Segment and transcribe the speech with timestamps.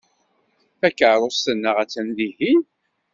[0.79, 2.61] Takeṛṛust-nneɣ attan dihin.